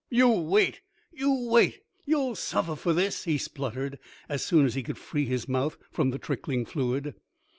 "You 0.09 0.29
wait! 0.29 0.81
You 1.13 1.31
wait! 1.51 1.81
You'll 2.07 2.33
suffer 2.33 2.75
for 2.75 2.91
this!" 2.91 3.25
he 3.25 3.37
spluttered, 3.37 3.99
as 4.27 4.43
soon 4.43 4.65
as 4.65 4.73
he 4.73 4.81
could 4.81 4.97
free 4.97 5.25
his 5.27 5.47
mouth 5.47 5.77
from 5.91 6.09
the 6.09 6.17
trickling 6.17 6.65
fluid. 6.65 7.13